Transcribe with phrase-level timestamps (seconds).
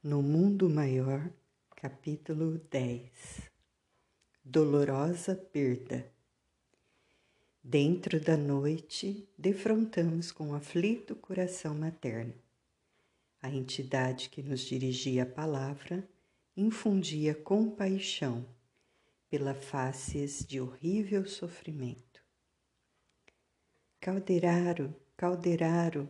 [0.00, 1.28] No Mundo Maior,
[1.74, 3.50] capítulo 10
[4.44, 6.08] Dolorosa Perda
[7.60, 12.32] Dentro da noite, defrontamos com o aflito coração materno.
[13.42, 16.08] A entidade que nos dirigia a palavra
[16.56, 18.46] infundia compaixão
[19.28, 22.22] pela faces de horrível sofrimento.
[24.00, 26.08] Calderaro, Calderaro,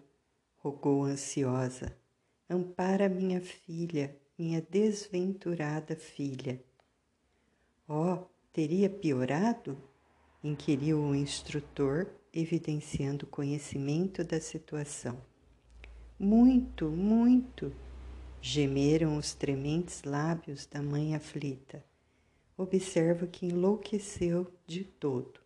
[0.59, 1.97] rogou ansiosa
[2.51, 6.63] Ampara minha filha, minha desventurada filha.
[7.87, 9.77] Oh, teria piorado?
[10.43, 15.21] inquiriu o instrutor, evidenciando conhecimento da situação.
[16.19, 17.73] Muito, muito,
[18.41, 21.85] gemeram os trementes lábios da mãe aflita.
[22.57, 25.41] Observa que enlouqueceu de todo.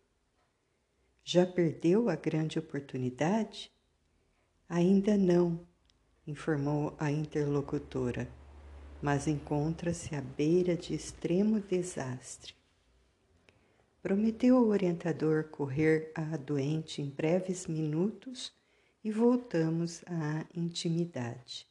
[1.23, 3.71] Já perdeu a grande oportunidade?
[4.67, 5.65] Ainda não,
[6.25, 8.29] informou a interlocutora,
[9.01, 12.55] mas encontra-se à beira de extremo desastre.
[14.01, 18.53] Prometeu ao orientador correr à doente em breves minutos
[19.03, 21.67] e voltamos à intimidade.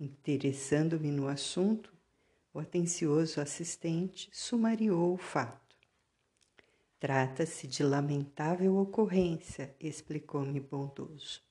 [0.00, 1.92] Interessando-me no assunto,
[2.52, 5.76] o atencioso assistente sumariou o fato.
[6.98, 11.45] Trata-se de lamentável ocorrência, explicou-me bondoso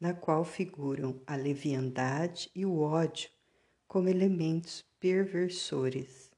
[0.00, 3.30] na qual figuram a leviandade e o ódio
[3.86, 6.30] como elementos perversores.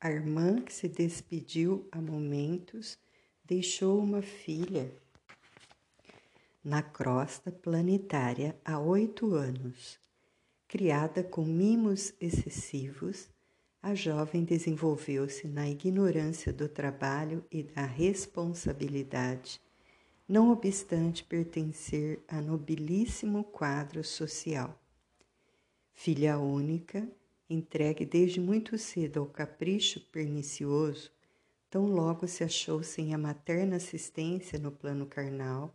[0.00, 2.98] A irmã que se despediu há momentos
[3.44, 4.92] deixou uma filha
[6.62, 9.98] na crosta planetária há oito anos.
[10.68, 13.28] Criada com mimos excessivos,
[13.82, 19.60] a jovem desenvolveu-se na ignorância do trabalho e da responsabilidade
[20.28, 24.78] não obstante pertencer a nobilíssimo quadro social.
[25.94, 27.08] Filha única,
[27.48, 31.10] entregue desde muito cedo ao capricho pernicioso,
[31.70, 35.74] tão logo se achou sem a materna assistência no plano carnal,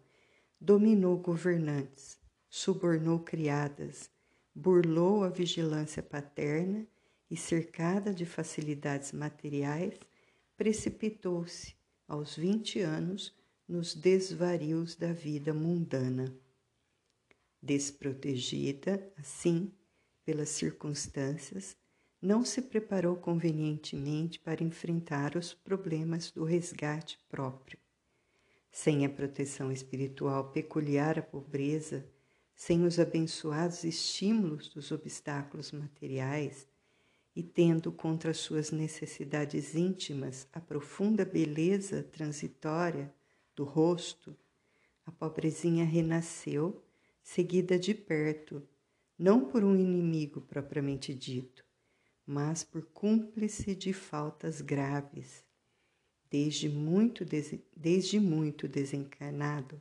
[0.62, 4.08] dominou governantes, subornou criadas,
[4.54, 6.86] burlou a vigilância paterna
[7.30, 9.96] e, cercada de facilidades materiais,
[10.56, 11.76] precipitou-se,
[12.08, 13.34] aos vinte anos,
[13.68, 16.34] nos desvarios da vida mundana.
[17.62, 19.72] Desprotegida, assim,
[20.26, 21.78] pelas circunstâncias,
[22.22, 27.78] não se preparou convenientemente para enfrentar os problemas do resgate próprio.
[28.72, 32.06] Sem a proteção espiritual peculiar à pobreza,
[32.56, 36.68] sem os abençoados estímulos dos obstáculos materiais
[37.36, 43.14] e tendo contra suas necessidades íntimas a profunda beleza transitória
[43.56, 44.36] do rosto,
[45.06, 46.84] a pobrezinha renasceu,
[47.22, 48.68] seguida de perto,
[49.18, 51.66] não por um inimigo propriamente dito,
[52.26, 55.44] mas por cúmplice de faltas graves.
[56.30, 57.24] Desde muito,
[57.76, 59.80] desde muito desencarnado,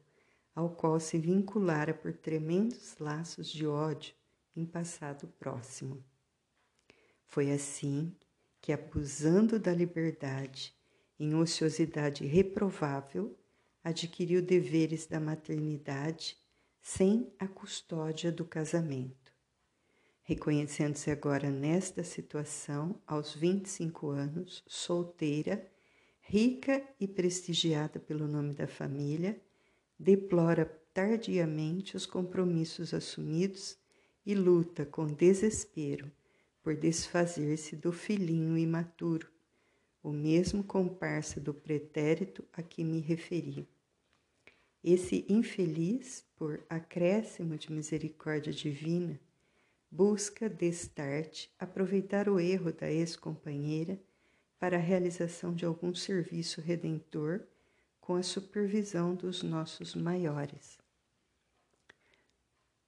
[0.54, 4.15] ao qual se vinculara por tremendos laços de ódio
[4.54, 6.04] em passado próximo.
[7.27, 8.15] Foi assim
[8.60, 10.75] que, abusando da liberdade,
[11.19, 13.34] em ociosidade reprovável,
[13.82, 16.37] adquiriu deveres da maternidade
[16.81, 19.32] sem a custódia do casamento.
[20.22, 25.69] Reconhecendo-se agora nesta situação, aos 25 anos, solteira,
[26.21, 29.41] rica e prestigiada pelo nome da família,
[29.98, 33.76] deplora tardiamente os compromissos assumidos
[34.25, 36.10] e luta com desespero
[36.62, 39.28] por desfazer-se do filhinho imaturo,
[40.03, 43.69] o mesmo comparsa do pretérito a que me referi.
[44.84, 49.20] Esse infeliz, por acréscimo de misericórdia divina,
[49.88, 54.00] busca destarte aproveitar o erro da ex-companheira
[54.59, 57.44] para a realização de algum serviço redentor
[58.00, 60.78] com a supervisão dos nossos maiores.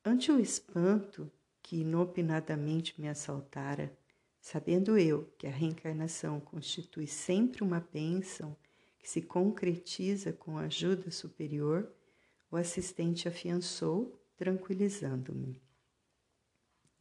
[0.04, 1.31] Ante o espanto
[1.62, 3.97] que inopinadamente me assaltara,
[4.41, 8.57] sabendo eu que a reencarnação constitui sempre uma bênção
[8.98, 11.93] que se concretiza com a ajuda superior,
[12.54, 15.60] o assistente afiançou, tranquilizando-me.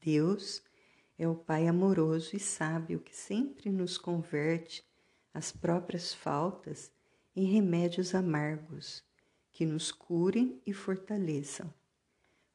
[0.01, 0.63] Deus
[1.15, 4.83] é o Pai amoroso e sábio que sempre nos converte
[5.31, 6.91] as próprias faltas
[7.35, 9.03] em remédios amargos
[9.51, 11.71] que nos curem e fortaleçam.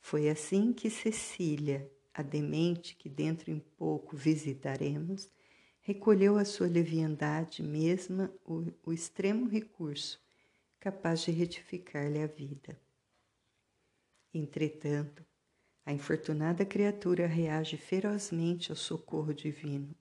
[0.01, 5.31] Foi assim que Cecília, a demente que dentro em pouco visitaremos,
[5.83, 10.21] recolheu a sua leviandade mesma o, o extremo recurso
[10.81, 12.88] capaz de retificar-lhe a vida.
[14.33, 15.25] Entretanto,
[15.89, 19.95] A infortunada criatura reage ferozmente ao socorro divino,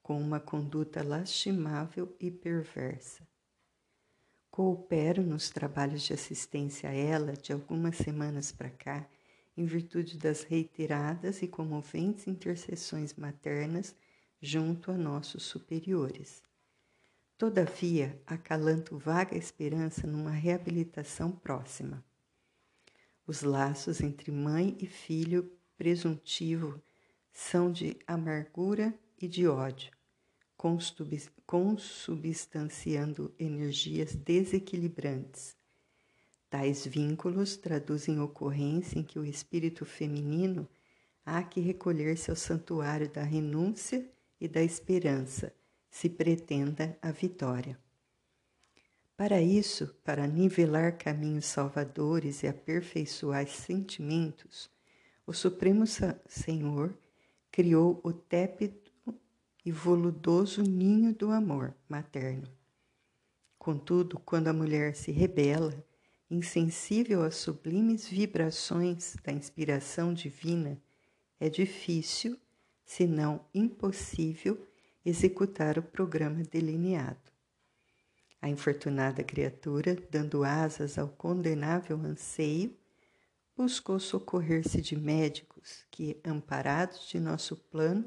[0.00, 3.26] com uma conduta lastimável e perversa.
[4.48, 9.08] Coopero nos trabalhos de assistência a ela de algumas semanas para cá,
[9.56, 13.92] em virtude das reiteradas e comoventes intercessões maternas
[14.40, 16.44] junto a nossos superiores.
[17.36, 22.04] Todavia, acalanto vaga esperança numa reabilitação próxima.
[23.26, 26.78] Os laços entre mãe e filho presuntivo
[27.32, 29.90] são de amargura e de ódio,
[31.46, 35.56] consubstanciando energias desequilibrantes.
[36.50, 40.68] Tais vínculos traduzem ocorrência em que o espírito feminino
[41.24, 44.06] há que recolher-se ao santuário da renúncia
[44.38, 45.52] e da esperança,
[45.90, 47.78] se pretenda a vitória.
[49.16, 54.68] Para isso, para nivelar caminhos salvadores e aperfeiçoar sentimentos,
[55.24, 55.84] o Supremo
[56.26, 56.92] Senhor
[57.48, 58.90] criou o tépido
[59.64, 62.48] e voludoso ninho do amor materno.
[63.56, 65.72] Contudo, quando a mulher se rebela,
[66.28, 70.82] insensível às sublimes vibrações da inspiração divina,
[71.38, 72.36] é difícil,
[72.84, 74.66] se não impossível,
[75.06, 77.33] executar o programa delineado.
[78.44, 82.76] A infortunada criatura, dando asas ao condenável anseio,
[83.56, 88.06] buscou socorrer-se de médicos que, amparados de nosso plano,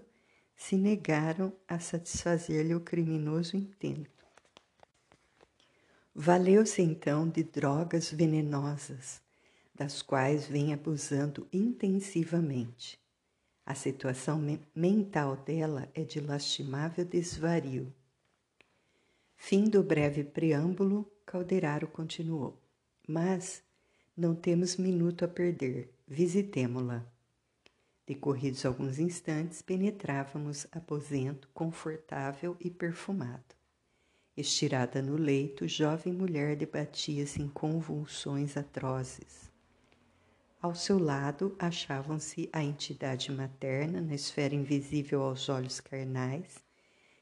[0.55, 4.23] se negaram a satisfazer-lhe o criminoso intento.
[6.13, 9.19] Valeu-se então de drogas venenosas,
[9.73, 12.99] das quais vem abusando intensivamente.
[13.65, 17.91] A situação me mental dela é de lastimável desvario.
[19.37, 22.59] Fim do breve preâmbulo, Calderaro continuou.
[23.07, 23.63] Mas
[24.15, 27.05] não temos minuto a perder, visitemo-la.
[28.05, 33.55] Decorridos alguns instantes, penetrávamos aposento confortável e perfumado.
[34.35, 39.49] Estirada no leito, jovem mulher debatia-se em convulsões atrozes.
[40.61, 46.66] Ao seu lado achavam-se a entidade materna na esfera invisível aos olhos carnais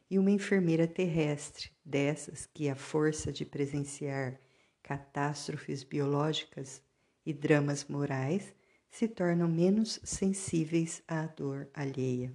[0.10, 4.40] e uma enfermeira terrestre, dessas que, à força de presenciar
[4.84, 6.82] catástrofes biológicas
[7.26, 8.54] e dramas morais,
[8.90, 12.32] se tornam menos sensíveis à dor alheia.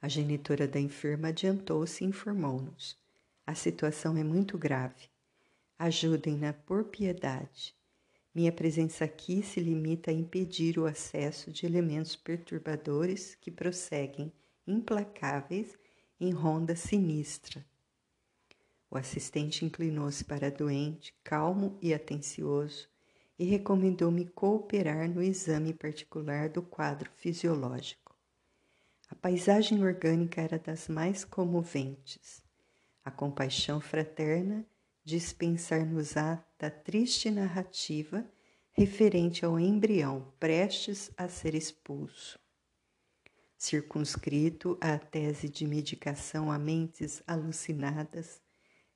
[0.00, 3.00] A genitora da enferma adiantou-se e informou-nos.
[3.46, 5.08] A situação é muito grave.
[5.78, 7.74] Ajudem-na por piedade.
[8.34, 14.32] Minha presença aqui se limita a impedir o acesso de elementos perturbadores que prosseguem,
[14.66, 15.78] implacáveis,
[16.22, 17.66] em ronda sinistra.
[18.88, 22.88] O assistente inclinou-se para a doente, calmo e atencioso,
[23.36, 28.16] e recomendou-me cooperar no exame particular do quadro fisiológico.
[29.10, 32.40] A paisagem orgânica era das mais comoventes.
[33.04, 34.64] A compaixão fraterna
[35.04, 38.24] dispensar-nos-á da triste narrativa
[38.70, 42.38] referente ao embrião prestes a ser expulso.
[43.62, 48.42] Circunscrito à tese de medicação a mentes alucinadas,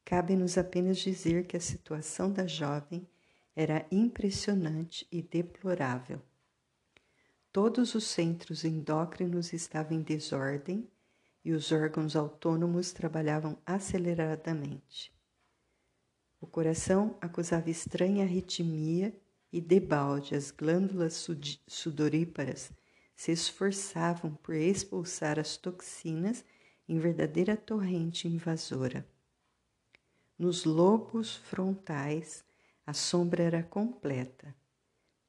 [0.04, 3.08] cabe-nos apenas dizer que a situação da jovem
[3.54, 6.20] era impressionante e deplorável.
[7.52, 10.90] Todos os centros endócrinos estavam em desordem
[11.44, 15.14] e os órgãos autônomos trabalhavam aceleradamente.
[16.40, 19.16] O coração acusava estranha arritmia
[19.52, 21.25] e debalde as glândulas
[21.68, 22.73] sudoríparas
[23.16, 26.44] se esforçavam por expulsar as toxinas
[26.87, 29.08] em verdadeira torrente invasora.
[30.38, 32.44] Nos lobos frontais
[32.87, 34.54] a sombra era completa.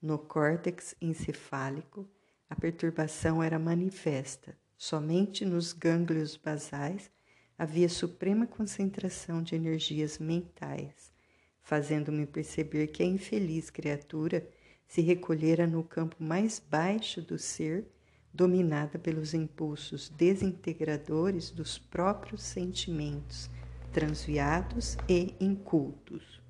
[0.01, 2.07] No córtex encefálico,
[2.49, 4.55] a perturbação era manifesta.
[4.77, 7.09] Somente nos gânglios basais
[7.57, 11.11] havia suprema concentração de energias mentais,
[11.63, 14.47] fazendo-me perceber que a infeliz criatura
[14.87, 17.85] se recolhera no campo mais baixo do ser,
[18.33, 23.49] dominada pelos impulsos desintegradores dos próprios sentimentos,
[23.91, 26.41] transviados e incultos.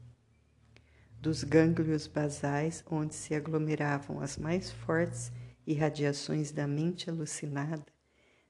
[1.19, 5.31] Dos gânglios basais, onde se aglomeravam as mais fortes
[5.65, 7.85] irradiações da mente alucinada,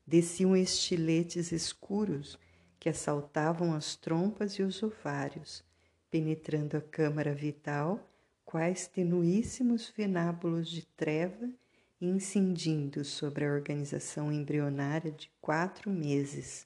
[0.05, 2.37] desciam estiletes escuros
[2.79, 5.63] que assaltavam as trompas e os ovários,
[6.09, 8.07] penetrando a câmara vital,
[8.47, 11.51] quais tenuíssimos venábulos de treva,
[11.99, 16.65] incindindo sobre a organização embrionária de quatro meses.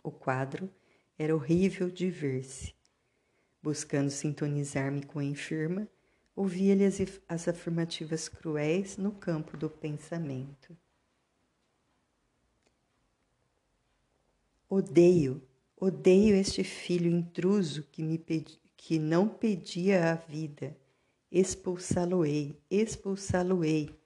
[0.00, 0.70] O quadro
[1.18, 2.72] era horrível de ver-se
[3.60, 5.88] buscando sintonizar-me com a enferma,
[6.34, 6.98] Ouvia-lhe as,
[7.28, 10.74] as afirmativas cruéis no campo do pensamento.
[14.66, 15.42] Odeio,
[15.76, 20.76] odeio este filho intruso que, me pedi, que não pedia a vida.
[21.30, 23.96] Expulsá-lo-ei, expulsá-lo-ei.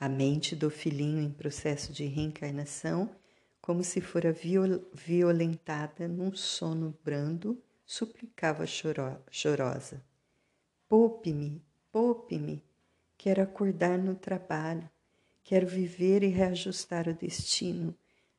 [0.00, 3.14] A mente do filhinho em processo de reencarnação,
[3.60, 10.02] como se fora viol violentada num sono brando, suplicava choro chorosa.
[10.88, 12.64] Poupe-me, poupe-me.
[13.18, 14.88] Quero acordar no trabalho.
[15.44, 17.94] Quero viver e reajustar o destino.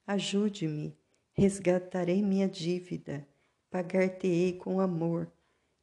[0.08, 0.98] Ajude-me.
[1.32, 3.28] Resgatarei minha dívida.
[3.70, 5.32] Pagar-te-ei com amor.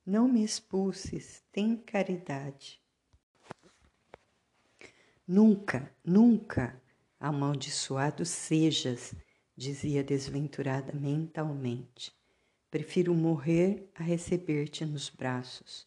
[0.07, 1.43] Não me expulses.
[1.53, 2.81] Tem caridade.
[5.27, 6.79] Nunca, nunca,
[7.19, 9.15] amaldiçoado sejas,
[9.57, 12.13] dizia desventurada mentalmente.
[12.71, 15.87] Prefiro morrer a receber-te nos braços.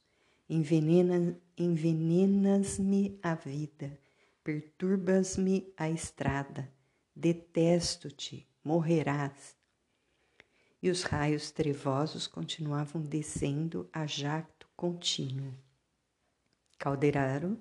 [0.49, 3.99] Envenena, envenenas-me a vida,
[4.43, 6.71] perturbas-me a estrada,
[7.13, 9.56] detesto-te, morrerás.
[10.87, 15.53] E os raios trevosos continuavam descendo a jacto contínuo.
[16.79, 17.59] Calderaro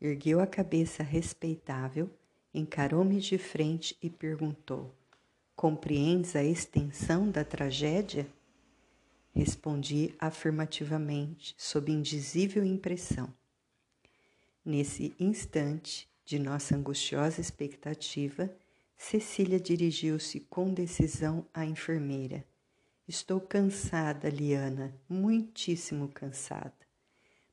[0.00, 2.10] ergueu a cabeça respeitável,
[2.52, 4.92] encarou-me de frente e perguntou:
[5.54, 8.26] Compreendes a extensão da tragédia?
[9.32, 13.32] Respondi afirmativamente, sob indizível impressão.
[14.64, 18.52] Nesse instante de nossa angustiosa expectativa,
[18.96, 22.44] Cecília dirigiu-se com decisão à enfermeira.
[23.06, 26.72] Estou cansada, Liana, muitíssimo cansada,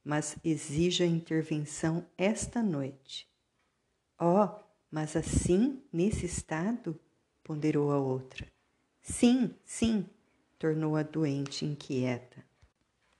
[0.01, 3.27] mas exijo a intervenção esta noite.
[4.17, 4.47] Oh,
[4.89, 6.97] mas assim, nesse estado?
[7.43, 8.47] ponderou a outra.
[9.01, 10.05] Sim, sim,
[10.57, 12.45] tornou a doente inquieta.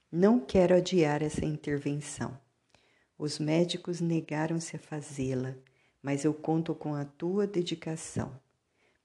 [0.10, 2.40] Não quero adiar essa intervenção.
[3.18, 5.54] Os médicos negaram-se a fazê-la,
[6.02, 8.40] mas eu conto com a tua dedicação.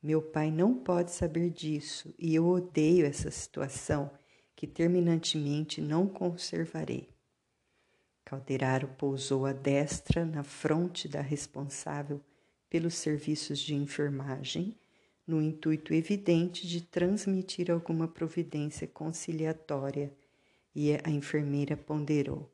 [0.06, 4.08] Meu pai não pode saber disso e eu odeio essa situação
[4.54, 7.08] que terminantemente não conservarei.
[8.24, 12.20] Calderaro pousou a destra na fronte da responsável
[12.70, 14.78] pelos serviços de enfermagem
[15.26, 20.14] no intuito evidente de transmitir alguma providência conciliatória,
[20.72, 22.48] e a enfermeira ponderou: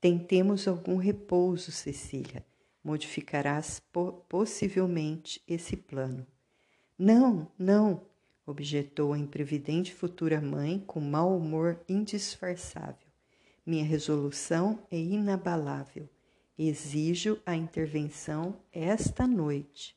[0.00, 2.44] Tentemos algum repouso, Cecília.
[2.82, 6.26] Modificarás po possivelmente esse plano.
[6.98, 8.02] Não, não,
[8.44, 13.06] objetou a imprevidente futura mãe com mau humor indisfarçável.
[13.64, 16.08] Minha resolução é inabalável.
[16.58, 19.96] Exijo a intervenção esta noite.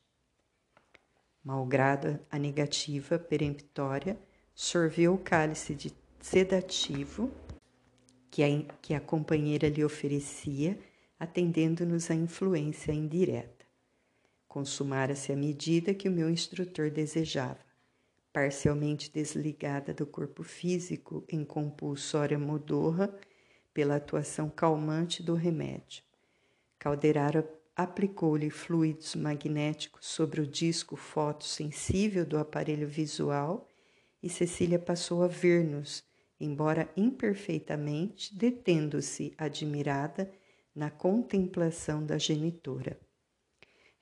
[1.43, 4.15] Malgrado a negativa peremptória,
[4.53, 7.31] sorveu o cálice de sedativo
[8.29, 8.47] que a,
[8.79, 10.77] que a companheira lhe oferecia,
[11.19, 13.60] atendendo-nos à influência indireta.
[14.51, 17.61] Consumara-se a medida que o meu instrutor desejava,
[18.33, 23.17] parcialmente desligada do corpo físico em compulsória modorra
[23.73, 26.03] pela atuação calmante do remédio.
[26.77, 33.69] Calderara aplicou-lhe fluidos magnéticos sobre o disco fotossensível do aparelho visual
[34.21, 36.03] e Cecília passou a ver-nos,
[36.37, 40.29] embora imperfeitamente, detendo-se admirada
[40.75, 42.99] na contemplação da genitora.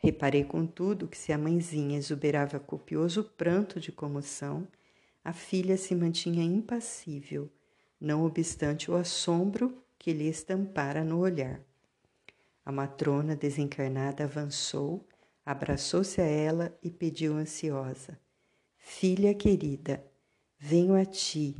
[0.01, 4.65] Reparei, contudo, que se a mãezinha exuberava copioso pranto de comoção,
[5.21, 7.51] a filha se mantinha impassível,
[7.99, 11.59] não obstante o assombro que lhe estampara no olhar.
[12.65, 15.05] A matrona desencarnada avançou,
[15.45, 18.17] abraçou-se a ela e pediu ansiosa:
[18.77, 20.01] Filha querida,
[20.57, 21.57] venho a ti,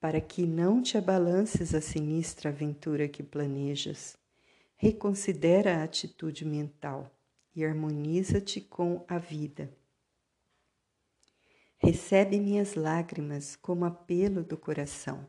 [0.00, 4.16] para que não te abalances a sinistra aventura que planejas.
[4.76, 7.10] Reconsidera a atitude mental
[7.54, 9.72] e harmoniza-te com a vida.
[11.78, 15.28] Recebe minhas lágrimas como apelo do coração.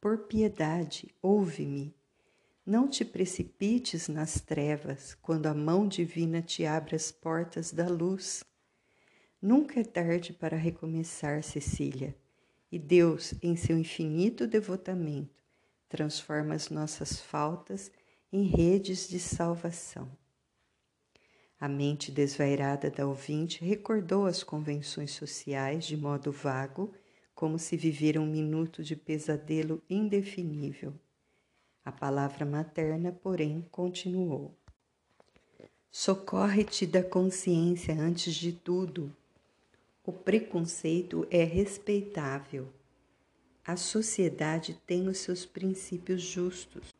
[0.00, 1.94] Por piedade, ouve-me
[2.70, 8.44] não te precipites nas trevas quando a mão divina te abre as portas da luz.
[9.42, 12.14] Nunca é tarde para recomeçar, Cecília,
[12.70, 15.42] e Deus, em seu infinito devotamento,
[15.88, 17.90] transforma as nossas faltas
[18.30, 20.19] em redes de salvação.
[21.60, 26.90] A mente desvairada da ouvinte recordou as convenções sociais de modo vago,
[27.34, 30.94] como se vivera um minuto de pesadelo indefinível.
[31.84, 34.56] A palavra materna, porém, continuou.
[35.90, 39.14] Socorre-te da consciência antes de tudo.
[40.02, 42.68] O preconceito é respeitável.
[43.66, 46.94] A sociedade tem os seus princípios justos.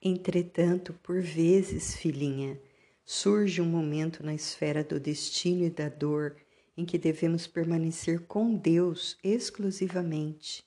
[0.00, 2.60] Entretanto, por vezes, filhinha,
[3.04, 6.36] surge um momento na esfera do destino e da dor
[6.76, 10.64] em que devemos permanecer com Deus exclusivamente.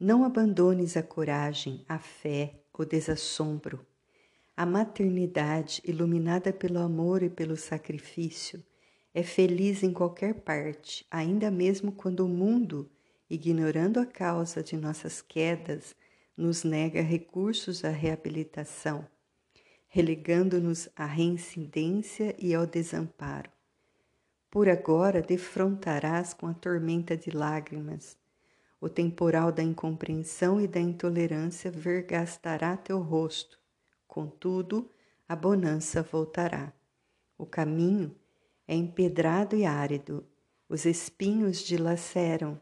[0.00, 3.84] Não abandones a coragem, a fé, o desassombro.
[4.56, 8.64] A maternidade, iluminada pelo amor e pelo sacrifício,
[9.12, 12.88] é feliz em qualquer parte, ainda mesmo quando o mundo,
[13.28, 15.94] ignorando a causa de nossas quedas,
[16.36, 19.06] nos nega recursos à reabilitação,
[19.88, 23.50] relegando-nos à reincidência e ao desamparo.
[24.50, 28.16] Por agora defrontarás com a tormenta de lágrimas.
[28.80, 33.58] O temporal da incompreensão e da intolerância vergastará teu rosto.
[34.06, 34.88] Contudo,
[35.28, 36.72] a bonança voltará.
[37.36, 38.14] O caminho
[38.66, 40.24] é empedrado e árido,
[40.68, 42.60] os espinhos dilaceram,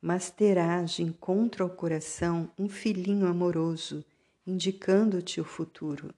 [0.00, 4.04] mas terás de encontro ao coração um filhinho amoroso,
[4.46, 6.14] indicando-te o futuro.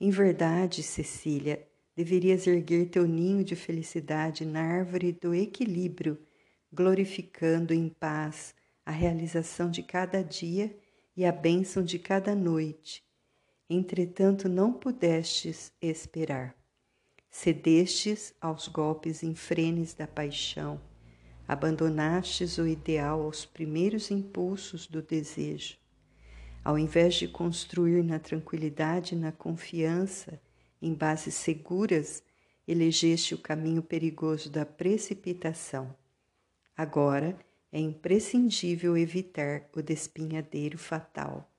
[0.00, 6.18] Em verdade, Cecília, deverias erguer teu ninho de felicidade na árvore do equilíbrio,
[6.72, 10.76] glorificando em paz a realização de cada dia
[11.16, 13.02] e a bênção de cada noite.
[13.68, 16.54] Entretanto, não pudestes esperar.
[17.28, 20.80] Cedestes aos golpes infrenes da paixão
[21.48, 25.78] abandonastes o ideal aos primeiros impulsos do desejo.
[26.68, 30.38] Ao invés de construir na tranquilidade e na confiança,
[30.82, 32.22] em bases seguras,
[32.66, 35.96] elegeste o caminho perigoso da precipitação.
[36.76, 37.38] Agora
[37.72, 41.50] é imprescindível evitar o despinhadeiro fatal.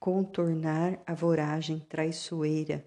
[0.00, 2.82] Contornar a voragem traiçoeira,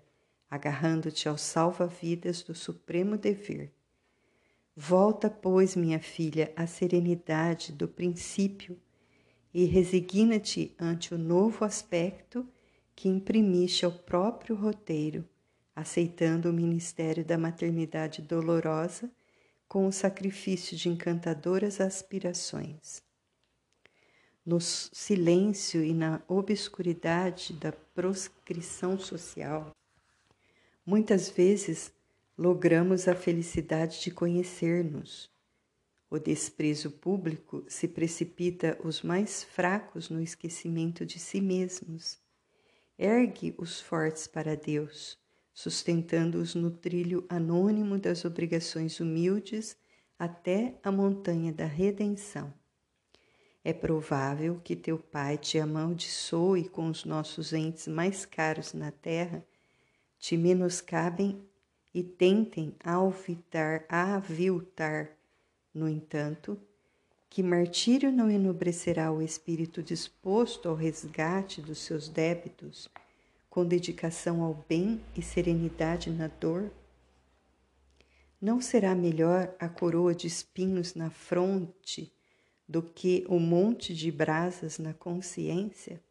[0.50, 3.72] agarrando-te ao salva-vidas do supremo dever
[4.76, 8.76] Volta, pois, minha filha, à serenidade do princípio
[9.58, 12.48] e resigna-te ante o novo aspecto
[12.96, 15.28] que imprimiste ao próprio roteiro,
[15.76, 19.10] aceitando o ministério da maternidade dolorosa
[19.68, 23.02] com o sacrifício de encantadoras aspirações.
[24.46, 29.76] No silêncio e na obscuridade da proscrição social,
[30.86, 31.92] muitas vezes
[32.38, 35.36] logramos a felicidade de conhecer-nos.
[36.10, 42.18] O desprezo público se precipita os mais fracos no esquecimento de si mesmos.
[42.98, 45.18] Ergue os fortes para Deus,
[45.54, 49.76] sustentando-os no trilho anônimo das obrigações humildes
[50.18, 52.54] até a montanha da redenção.
[53.62, 59.46] É provável que teu pai te amaldiçoe com os nossos entes mais caros na terra,
[60.18, 61.46] te menoscabem
[61.94, 65.17] e tentem alvitar, aviltar,
[65.74, 66.60] no entanto,
[67.30, 72.90] que martírio não enobrecerá o espírito disposto ao resgate dos seus débitos,
[73.50, 76.72] com dedicação ao bem e serenidade na dor?
[78.40, 82.14] Não será melhor a coroa de espinhos na fronte
[82.68, 86.02] do que o monte de brasas na consciência?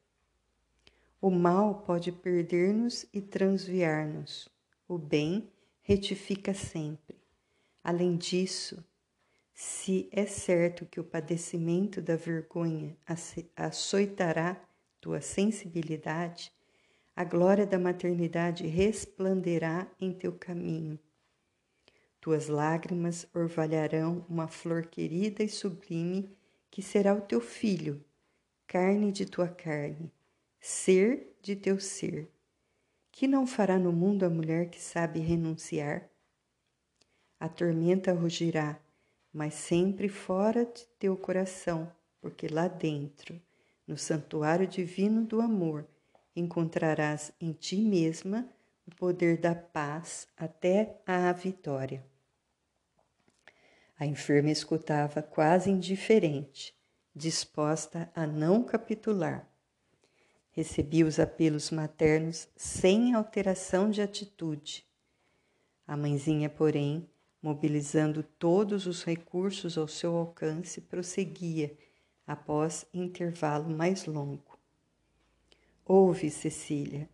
[1.20, 4.48] O mal pode perder-nos e transviar-nos,
[4.88, 5.48] o bem
[5.82, 7.16] retifica sempre.
[7.82, 8.84] Além disso,
[9.58, 12.94] se é certo que o padecimento da vergonha
[13.56, 14.62] açoitará
[15.00, 16.52] tua sensibilidade,
[17.16, 20.98] a glória da maternidade resplanderá em teu caminho.
[22.20, 26.36] Tuas lágrimas orvalharão uma flor querida e sublime
[26.70, 28.04] que será o teu filho,
[28.66, 30.12] carne de tua carne,
[30.60, 32.30] ser de teu ser
[33.10, 36.10] que não fará no mundo a mulher que sabe renunciar?
[37.40, 38.78] A tormenta rugirá,
[39.36, 43.38] mas sempre fora de teu coração, porque lá dentro,
[43.86, 45.86] no santuário divino do amor,
[46.34, 48.48] encontrarás em ti mesma
[48.86, 52.02] o poder da paz até à vitória.
[53.98, 56.74] A enferma escutava quase indiferente,
[57.14, 59.46] disposta a não capitular.
[60.50, 64.86] Recebi os apelos maternos sem alteração de atitude.
[65.86, 67.06] A mãezinha, porém,
[67.46, 71.78] mobilizando todos os recursos ao seu alcance, prosseguia
[72.26, 74.58] após intervalo mais longo.
[75.84, 77.08] Ouve, Cecília,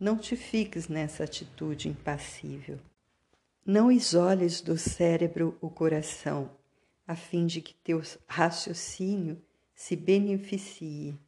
[0.00, 2.78] não te fiques nessa atitude impassível.
[3.66, 6.50] Não isoles do cérebro o coração,
[7.06, 9.42] a fim de que teu raciocínio
[9.74, 11.20] se beneficie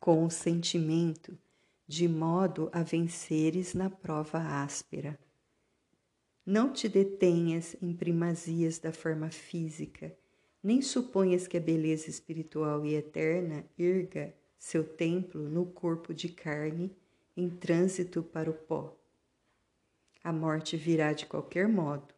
[0.00, 1.36] com o sentimento,
[1.86, 5.25] de modo a venceres na prova áspera.
[6.46, 10.16] Não te detenhas em primazias da forma física,
[10.62, 16.94] nem suponhas que a beleza espiritual e eterna erga seu templo no corpo de carne
[17.36, 18.96] em trânsito para o pó.
[20.22, 22.14] A morte virá de qualquer modo,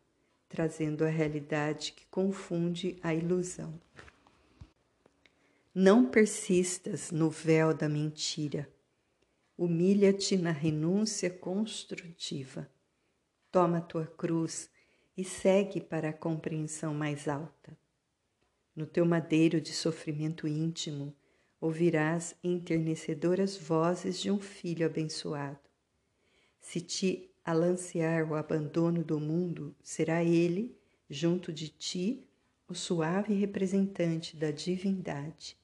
[0.46, 3.80] trazendo a realidade que confunde a ilusão.
[5.74, 8.68] Não persistas no véu da mentira.
[9.56, 12.68] Humilha-te na renúncia construtiva.
[13.50, 14.70] Toma tua cruz
[15.16, 17.76] e segue para a compreensão mais alta.
[18.76, 21.14] No teu madeiro de sofrimento íntimo,
[21.61, 25.58] ouvirás enternecedoras vozes de um filho abençoado.
[26.61, 30.76] Se te alancear o abandono do mundo, será ele,
[31.08, 32.22] junto de ti,
[32.68, 35.56] o suave representante da divindade.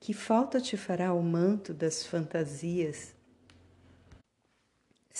[0.00, 3.14] Que falta te fará o manto das fantasias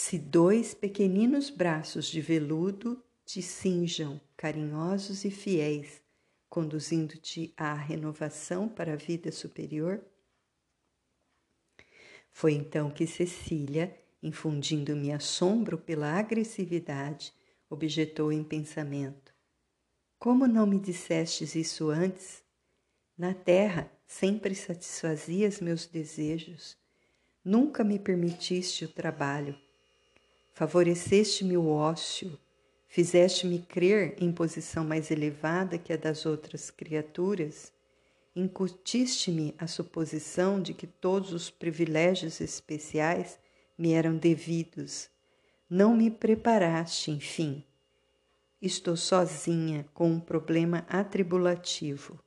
[0.00, 6.00] se dois pequeninos braços de veludo te cinjam, carinhosos e fiéis,
[6.48, 10.00] conduzindo-te à renovação para a vida superior?
[12.30, 17.34] Foi então que Cecília, infundindo-me assombro pela agressividade,
[17.68, 19.34] objetou em pensamento:
[20.16, 22.44] Como não me dissestes isso antes?
[23.16, 26.78] Na terra sempre satisfazias meus desejos,
[27.44, 29.58] nunca me permitiste o trabalho.
[30.58, 32.36] Favoreceste-me o ócio,
[32.88, 37.70] Fizeste-me crer em posição mais elevada que a das outras criaturas,
[38.34, 43.38] incutiste-me a suposição de que todos os privilégios especiais
[43.78, 45.08] me eram devidos.
[45.70, 47.62] Não me preparaste, enfim.
[48.60, 52.18] Estou sozinha com um problema atribulativo.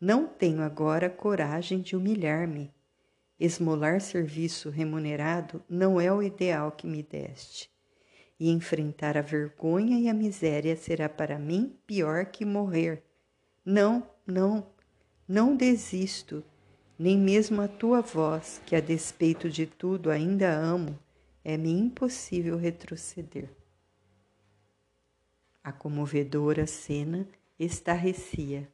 [0.00, 2.70] Não tenho agora coragem de humilhar-me.
[3.44, 7.68] Esmolar serviço remunerado não é o ideal que me deste
[8.38, 13.02] e enfrentar a vergonha e a miséria será para mim pior que morrer.
[13.64, 14.64] Não, não,
[15.26, 16.44] não desisto,
[16.96, 20.96] nem mesmo a tua voz, que a despeito de tudo ainda amo,
[21.44, 23.50] é-me impossível retroceder.
[25.64, 27.26] A comovedora cena
[27.58, 28.68] estarrecia.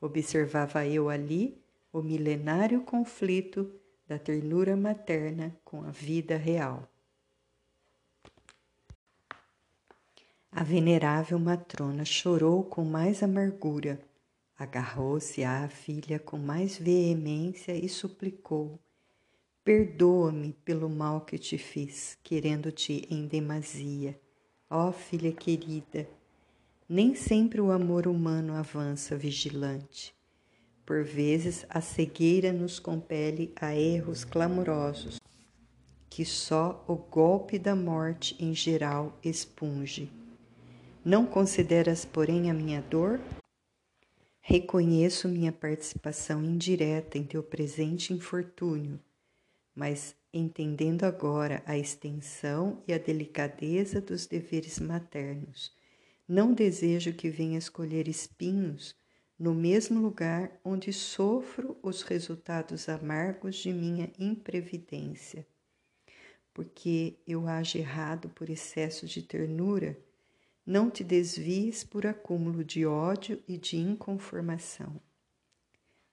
[0.00, 1.61] Observava eu ali
[1.92, 3.70] o milenário conflito
[4.08, 6.88] da ternura materna com a vida real.
[10.50, 14.00] A venerável matrona chorou com mais amargura,
[14.58, 18.78] agarrou-se à filha com mais veemência e suplicou:
[19.64, 24.18] Perdoa-me pelo mal que te fiz, querendo-te em demasia.
[24.68, 26.08] Ó oh, filha querida,
[26.88, 30.14] nem sempre o amor humano avança vigilante.
[30.84, 35.20] Por vezes a cegueira nos compele a erros clamorosos,
[36.10, 40.10] que só o golpe da morte em geral expunge.
[41.04, 43.20] Não consideras, porém, a minha dor?
[44.40, 48.98] Reconheço minha participação indireta em teu presente infortúnio,
[49.74, 55.72] mas entendendo agora a extensão e a delicadeza dos deveres maternos,
[56.26, 58.94] não desejo que venhas colher espinhos
[59.42, 65.44] no mesmo lugar onde sofro os resultados amargos de minha imprevidência.
[66.54, 69.98] Porque eu age errado por excesso de ternura,
[70.64, 75.00] não te desvies por acúmulo de ódio e de inconformação.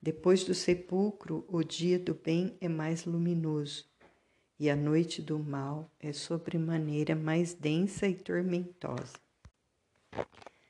[0.02, 3.86] Depois do sepulcro, o dia do bem é mais luminoso,
[4.60, 9.20] e a noite do mal é sobremaneira mais densa e tormentosa.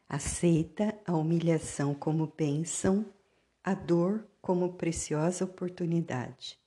[0.10, 3.06] Aceita a humilhação como bênção,
[3.63, 6.60] a dor como preciosa oportunidade.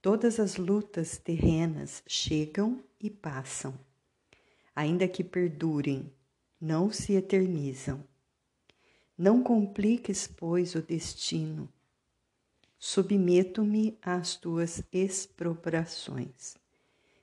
[0.00, 3.76] Todas as lutas terrenas chegam e passam
[4.74, 6.10] ainda que perdurem,
[6.60, 8.02] não se eternizam.
[9.16, 11.68] Não compliques, pois, o destino.
[12.78, 16.56] Submeto-me às tuas expropriações.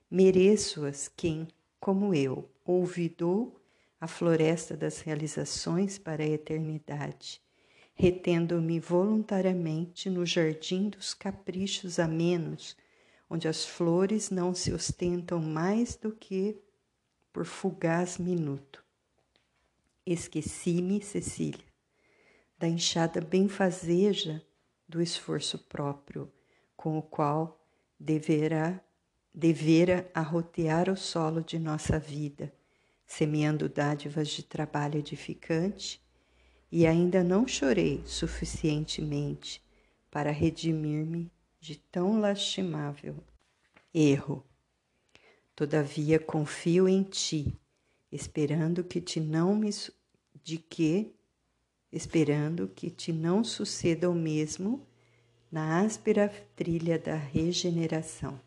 [0.10, 1.48] Mereço-as quem,
[1.80, 3.61] como eu, ouvidou
[4.02, 7.40] a floresta das realizações para a eternidade,
[7.94, 12.76] retendo-me voluntariamente no jardim dos caprichos amenos,
[13.30, 16.60] onde as flores não se ostentam mais do que
[17.32, 18.84] por fugaz minuto.
[20.04, 21.64] Esqueci-me, Cecília,
[22.58, 24.44] da enxada benfazeja
[24.90, 26.32] do esforço próprio,
[26.76, 27.64] com o qual
[28.00, 28.84] deverá,
[29.32, 32.52] devera arrotear o solo de nossa vida,
[33.12, 36.02] semeando dádivas de trabalho edificante,
[36.72, 39.62] e ainda não chorei suficientemente
[40.10, 43.18] para redimir-me de tão lastimável
[43.94, 44.46] erro.
[45.54, 47.54] Todavia confio em ti,
[48.10, 49.70] esperando que te não me
[50.42, 51.14] de que
[51.92, 54.88] esperando que te não suceda o mesmo
[55.52, 58.40] na áspera trilha da regeneração.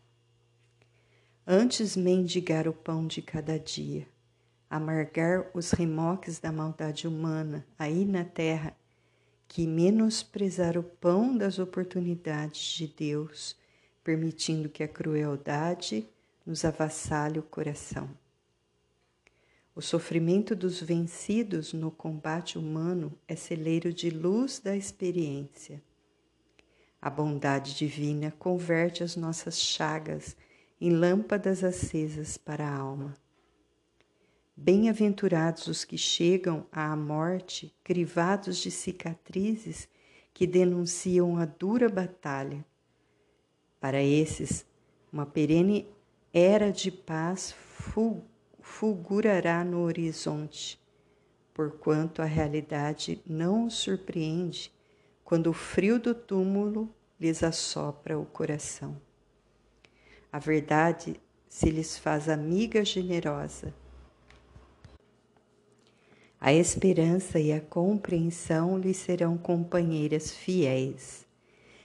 [1.45, 4.07] antes mendigar o pão de cada dia,
[4.69, 8.75] amargar os remoques da maldade humana aí na terra,
[9.47, 13.55] que menosprezar o pão das oportunidades de Deus,
[14.03, 16.07] permitindo que a crueldade
[16.45, 18.09] nos avassale o coração.
[19.75, 25.83] O sofrimento dos vencidos no combate humano é celeiro de luz da experiência.
[27.01, 30.35] A bondade divina converte as nossas chagas
[30.79, 33.13] em lâmpadas acesas para a alma.
[34.57, 39.89] Bem-aventurados os que chegam à morte crivados de cicatrizes
[40.33, 42.65] que denunciam a dura batalha.
[43.81, 44.65] Para esses,
[45.11, 45.85] uma perene
[46.33, 47.53] era de paz
[48.61, 50.81] fulgurará no horizonte,
[51.53, 54.71] porquanto a realidade não os surpreende
[55.25, 56.89] quando o frio do túmulo
[57.19, 58.95] lhes assopra o coração.
[60.31, 63.73] A verdade se lhes faz amiga generosa.
[66.39, 71.25] A esperança e a compreensão lhes serão companheiras fiéis.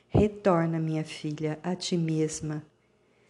[0.09, 2.63] Retorna, minha filha, a ti mesma.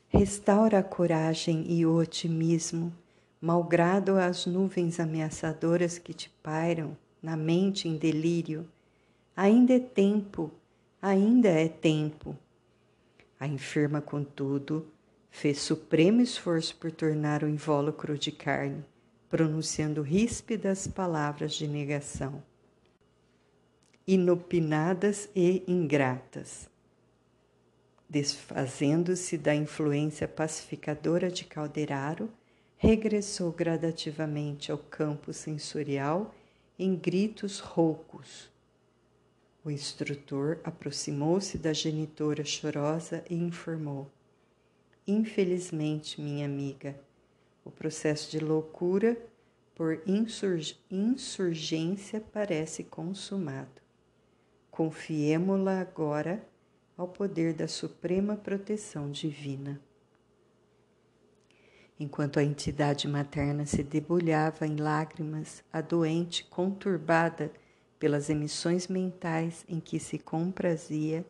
[0.09, 2.93] Restaura a coragem e o otimismo
[3.41, 8.69] malgrado as nuvens ameaçadoras que te pairam na mente em delírio,
[9.35, 10.51] ainda é tempo,
[11.01, 12.37] ainda é tempo.
[13.39, 14.87] A enferma, contudo,
[15.31, 18.85] fez supremo esforço por tornar o invólucro de carne,
[19.31, 22.43] pronunciando ríspidas palavras de negação.
[24.05, 26.69] Inopinadas e ingratas.
[28.09, 32.29] Desfazendo-se da influência pacificadora de Calderaro,
[32.77, 36.35] regressou gradativamente ao campo sensorial
[36.77, 38.51] em gritos roucos.
[39.65, 44.11] O instrutor aproximou-se da genitora chorosa e informou:
[45.07, 46.99] Infelizmente, minha amiga,
[47.71, 49.17] o processo de loucura
[49.75, 53.81] por insurg insurgência parece consumado.
[54.71, 56.45] Confiemo-la agora
[56.97, 59.81] ao poder da suprema proteção divina.
[61.99, 67.53] Enquanto a entidade materna se debulhava em lágrimas, a doente, conturbada
[67.99, 71.25] pelas emissões mentais em que se comprazia,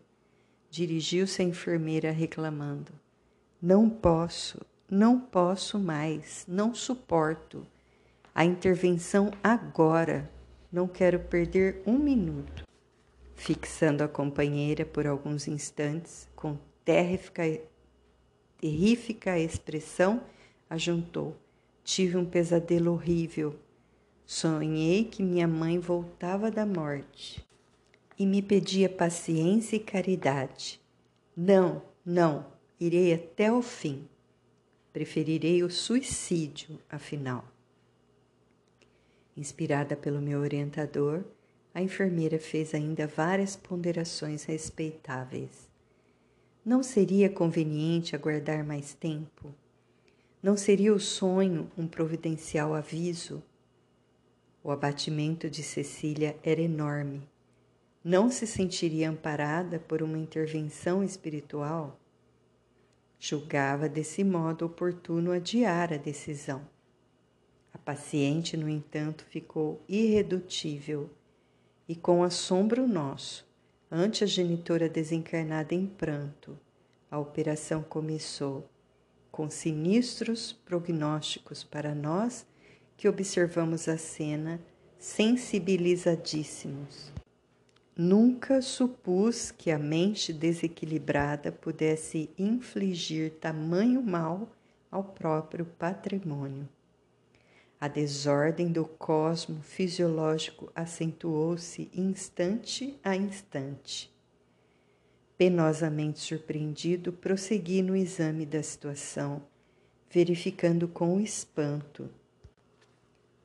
[0.71, 2.93] dirigiu-se à enfermeira reclamando:
[3.61, 7.65] Não posso, não posso mais, não suporto.
[8.35, 10.29] A intervenção agora.
[10.73, 12.65] Não quero perder um minuto.
[13.37, 17.43] Fixando a companheira por alguns instantes, com terrífica,
[18.59, 20.23] terrífica expressão,
[20.69, 21.37] ajuntou.
[21.85, 23.55] Tive um pesadelo horrível.
[24.27, 27.45] Sonhei que minha mãe voltava da morte
[28.19, 30.81] e me pedia paciência e caridade.
[31.37, 32.47] Não, não,
[32.79, 34.10] irei até o fim.
[34.93, 37.45] Preferirei o suicídio, afinal.
[39.37, 41.25] Inspirada pelo meu orientador,
[41.73, 45.71] a enfermeira fez ainda várias ponderações respeitáveis.
[46.65, 49.55] Não seria conveniente aguardar mais tempo?
[50.43, 53.43] Não seria o sonho um providencial aviso?
[54.63, 57.23] O abatimento de Cecília era enorme.
[58.03, 61.99] Não se sentiria amparada por uma intervenção espiritual?
[63.23, 66.67] Julgava desse modo oportuno adiar a decisão.
[67.71, 71.11] A paciente, no entanto, ficou irredutível
[71.87, 73.47] e com assombro nosso,
[73.91, 76.59] ante a genitora desencarnada em pranto,
[77.11, 78.67] a operação começou
[79.31, 82.47] com sinistros prognósticos para nós
[82.97, 84.59] que observamos a cena
[84.99, 87.13] sensibilizadíssimos.
[88.03, 94.49] Nunca supus que a mente desequilibrada pudesse infligir tamanho mal
[94.91, 96.67] ao próprio patrimônio.
[97.79, 104.11] A desordem do cosmo fisiológico acentuou-se instante a instante
[105.37, 109.43] Penosamente surpreendido, prossegui no exame da situação,
[110.09, 112.09] verificando com espanto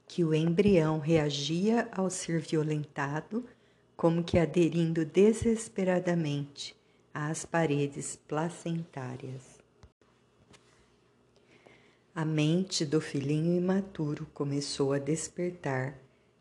[0.07, 3.45] que o embrião reagia ao ser violentado,
[3.95, 6.75] como que aderindo desesperadamente
[7.13, 9.55] às paredes placentárias.
[12.13, 15.97] A mente do filhinho imaturo começou a despertar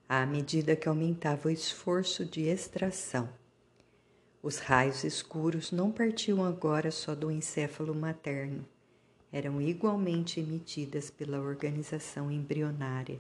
[0.08, 3.28] à medida que aumentava o esforço de extração.
[4.42, 8.64] Os raios escuros não partiam agora só do encéfalo materno,
[9.32, 13.18] eram igualmente emitidas pela organização embrionária,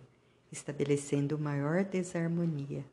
[0.52, 2.84] estabelecendo maior desarmonia.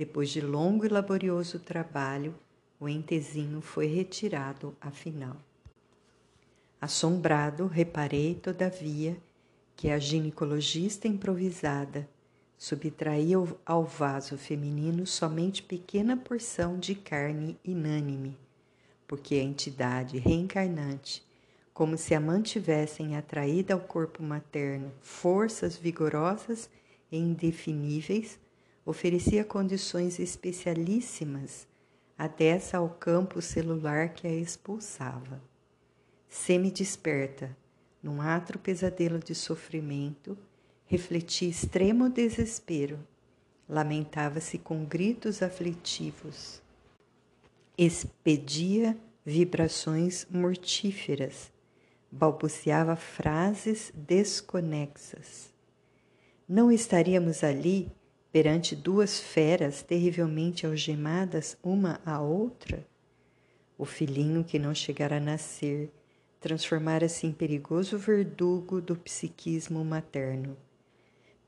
[0.00, 2.34] Depois de longo e laborioso trabalho,
[2.80, 5.36] o entezinho foi retirado afinal.
[6.80, 9.18] Assombrado, reparei, todavia,
[9.76, 12.08] que a ginecologista improvisada
[12.56, 13.36] subtraía
[13.66, 18.38] ao vaso feminino somente pequena porção de carne inânime,
[19.06, 21.22] porque a entidade reencarnante,
[21.74, 26.70] como se a mantivessem atraída ao corpo materno forças vigorosas
[27.12, 28.38] e indefiníveis,
[28.84, 31.68] oferecia condições especialíssimas
[32.20, 35.42] adessa ao campo celular que a expulsava.
[36.28, 37.56] Semi-desperta,
[38.02, 40.36] num atro pesadelo de sofrimento,
[40.84, 42.98] refletia extremo desespero,
[43.66, 46.60] lamentava-se com gritos aflitivos,
[47.78, 51.50] expedia vibrações mortíferas,
[52.12, 55.54] balbuciava frases desconexas.
[56.46, 57.90] Não estaríamos ali
[58.32, 62.86] perante duas feras terrivelmente algemadas uma à outra?
[63.76, 65.90] O filhinho que não chegara a nascer
[66.38, 70.56] transformara-se em perigoso verdugo do psiquismo materno,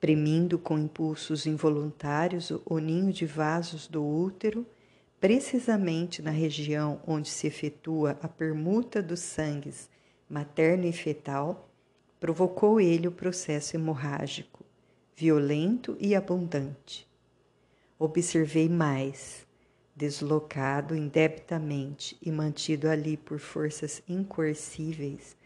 [0.01, 4.67] premindo com impulsos involuntários o ninho de vasos do útero,
[5.21, 9.89] precisamente na região onde se efetua a permuta dos sangues
[10.29, 11.71] materno e fetal,
[12.19, 14.62] provocou ele o processo hemorrágico
[15.15, 17.07] violento e abundante.
[17.99, 19.47] Observei mais,
[19.95, 25.37] deslocado indebitamente e mantido ali por forças incoercíveis,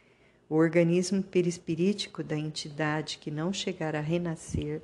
[0.49, 4.81] o organismo perispirítico da entidade que não chegara a renascer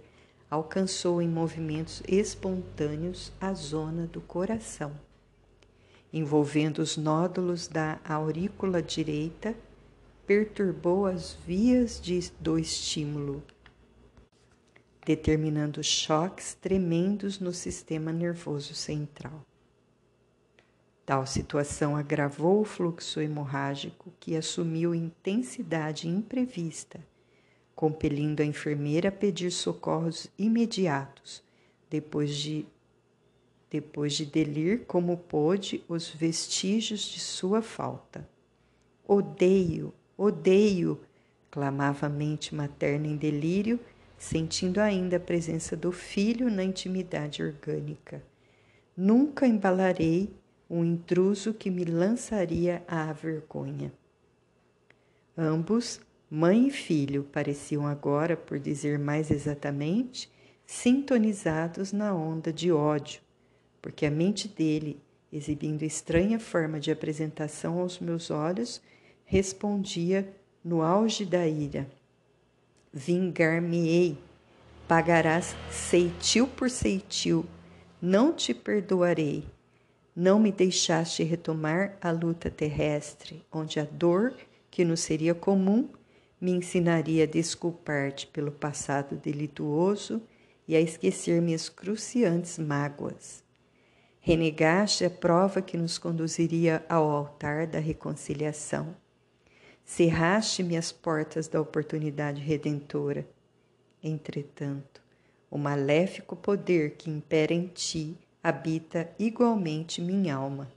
[0.51, 4.92] alcançou em movimentos espontâneos a zona do coração,
[6.12, 9.55] envolvendo os nódulos da aurícula direita,
[10.27, 13.42] perturbou as vias de, do estímulo
[15.05, 19.45] determinando choques tremendos no sistema nervoso central.
[21.05, 27.01] Tal situação agravou o fluxo hemorrágico que assumiu intensidade imprevista,
[27.75, 31.43] compelindo a enfermeira a pedir socorros imediatos,
[31.91, 32.65] depois de
[33.69, 38.29] depois de delir como pôde os vestígios de sua falta.
[39.09, 41.01] Odeio, odeio,
[41.51, 43.81] clamava a mente materna em delírio
[44.23, 48.23] sentindo ainda a presença do filho na intimidade orgânica.
[48.97, 50.33] Nunca embalarei
[50.71, 53.93] um intruso que me lançaria à vergonha.
[55.37, 60.31] Ambos, mãe e filho, pareciam agora, por dizer mais exatamente,
[60.65, 63.21] sintonizados na onda de ódio,
[63.83, 68.81] porque a mente dele, exibindo estranha forma de apresentação aos meus olhos,
[69.25, 70.33] respondia
[70.65, 71.89] no auge da ira
[72.93, 74.19] vingar-me-ei,
[74.87, 77.47] pagarás ceitil por ceitil,
[78.01, 79.47] não te perdoarei.
[80.15, 84.35] Não me deixaste retomar a luta terrestre, onde a dor,
[84.71, 85.89] que nos seria comum,
[86.39, 90.21] me ensinaria a desculpar-te pelo passado delituoso
[90.69, 93.43] e a esquecer minhas cruciantes mágoas.
[94.21, 98.95] Renegaste a prova que nos conduziria ao altar da reconciliação
[99.85, 103.27] cerraste-me as portas da oportunidade redentora.
[104.03, 105.01] Entretanto,
[105.51, 110.71] o maléfico poder que impera em ti habita igualmente minha alma.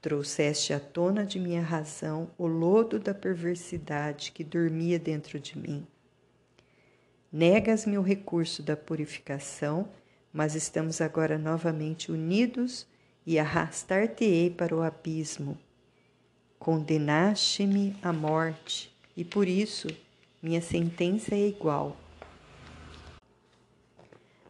[0.00, 5.86] Trouxeste à tona de minha razão o lodo da perversidade que dormia dentro de mim.
[7.32, 9.88] Negas-me o recurso da purificação,
[10.32, 12.86] mas estamos agora novamente unidos
[13.26, 15.58] e arrastar-te-ei para o abismo
[16.58, 19.88] Condenaste-me à morte, e por isso
[20.42, 21.96] minha sentença é igual.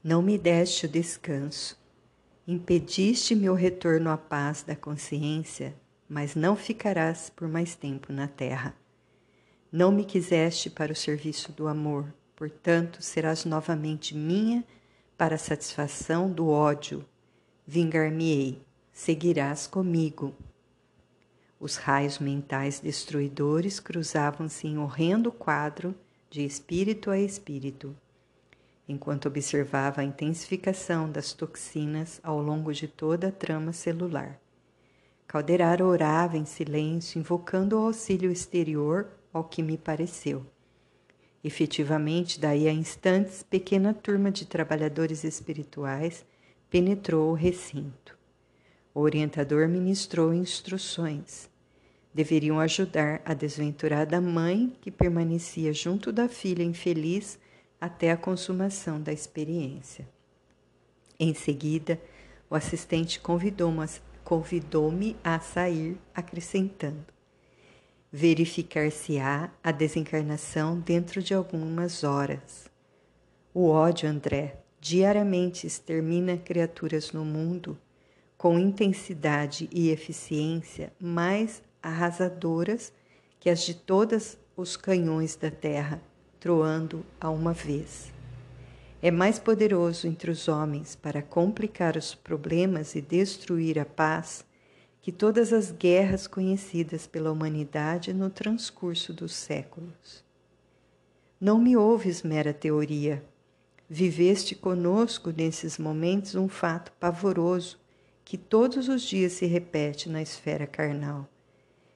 [0.02, 1.76] Não me deste o descanso,
[2.46, 5.74] impediste meu retorno à paz da consciência,
[6.08, 8.74] mas não ficarás por mais tempo na terra.
[9.72, 14.64] Não me quiseste para o serviço do amor, portanto serás novamente minha
[15.18, 17.04] para a satisfação do ódio.
[17.66, 20.32] Vingar-me-ei, seguirás comigo.
[21.58, 25.94] Os raios mentais destruidores cruzavam-se em horrendo quadro
[26.28, 27.96] de espírito a espírito,
[28.86, 34.38] enquanto observava a intensificação das toxinas ao longo de toda a trama celular.
[35.26, 40.44] Calderara orava em silêncio, invocando o auxílio exterior ao que me pareceu.
[41.42, 46.24] Efetivamente, daí a instantes, pequena turma de trabalhadores espirituais
[46.68, 48.15] penetrou o recinto.
[48.96, 51.50] O orientador ministrou instruções.
[52.14, 57.38] Deveriam ajudar a desventurada mãe que permanecia junto da filha infeliz
[57.78, 60.08] até a consumação da experiência.
[61.20, 62.00] Em seguida,
[62.48, 63.86] o assistente convidou-me
[64.24, 64.90] convidou
[65.22, 67.04] a sair, acrescentando:
[68.10, 72.70] verificar-se-á a desencarnação dentro de algumas horas.
[73.52, 77.78] O ódio, André, diariamente extermina criaturas no mundo
[78.36, 82.92] com intensidade e eficiência mais arrasadoras
[83.40, 86.00] que as de todos os canhões da terra,
[86.38, 88.12] troando a uma vez.
[89.00, 94.44] É mais poderoso entre os homens para complicar os problemas e destruir a paz
[95.00, 100.24] que todas as guerras conhecidas pela humanidade no transcurso dos séculos.
[101.40, 103.22] Não me ouves mera teoria.
[103.88, 107.78] Viveste conosco nesses momentos um fato pavoroso
[108.26, 111.28] que todos os dias se repete na esfera carnal.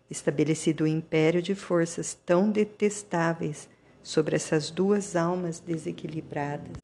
[0.09, 3.69] Estabelecido o império de forças tão detestáveis
[4.01, 6.77] sobre essas duas almas desequilibradas,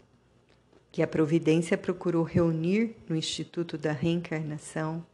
[0.91, 5.07] que a providência procurou reunir no Instituto da Reencarnação,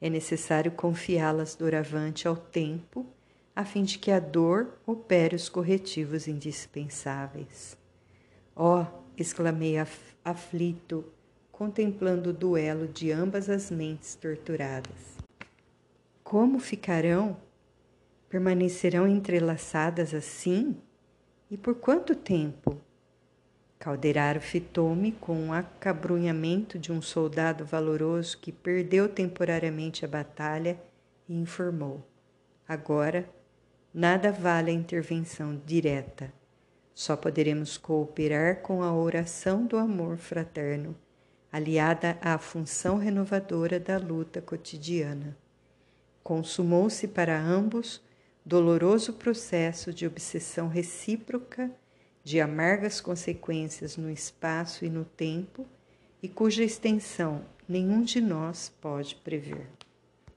[0.00, 3.06] é necessário confiá-las doravante ao tempo,
[3.54, 7.76] a fim de que a dor opere os corretivos indispensáveis.
[8.56, 9.76] Ó, oh, exclamei
[10.24, 11.04] aflito,
[11.60, 15.18] contemplando o duelo de ambas as mentes torturadas.
[16.24, 17.36] Como ficarão?
[18.30, 20.74] Permanecerão entrelaçadas assim?
[21.50, 22.80] E por quanto tempo?
[23.78, 30.80] Calderaro fitou-me com o acabrunhamento de um soldado valoroso que perdeu temporariamente a batalha
[31.28, 32.02] e informou:
[32.66, 33.28] Agora,
[33.92, 36.32] nada vale a intervenção direta.
[36.94, 40.96] Só poderemos cooperar com a oração do amor fraterno,
[41.52, 45.36] aliada à função renovadora da luta cotidiana.
[46.22, 48.00] Consumou-se para ambos
[48.44, 51.70] doloroso processo de obsessão recíproca
[52.22, 55.66] de amargas consequências no espaço e no tempo
[56.22, 59.79] e cuja extensão nenhum de nós pode prever.